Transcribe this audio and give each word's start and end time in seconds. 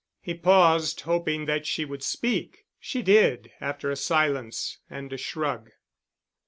He 0.19 0.33
paused, 0.33 1.01
hoping 1.01 1.45
that 1.45 1.67
she 1.67 1.85
would 1.85 2.01
speak. 2.01 2.65
She 2.79 3.03
did, 3.03 3.51
after 3.61 3.91
a 3.91 3.95
silence 3.95 4.79
and 4.89 5.13
a 5.13 5.17
shrug. 5.17 5.73